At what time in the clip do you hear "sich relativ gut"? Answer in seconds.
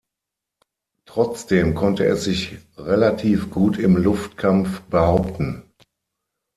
2.23-3.77